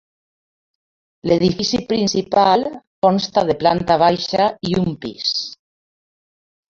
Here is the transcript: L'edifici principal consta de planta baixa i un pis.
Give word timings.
L'edifici 1.31 1.81
principal 1.91 2.65
consta 3.07 3.45
de 3.51 3.59
planta 3.65 3.99
baixa 4.07 4.49
i 4.71 4.77
un 4.85 4.91
pis. 5.05 5.35